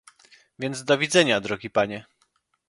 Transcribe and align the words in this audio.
"Więc 0.59 0.83
do 0.83 0.97
widzenia, 0.97 1.41
drogi 1.41 1.69
panie." 1.69 2.05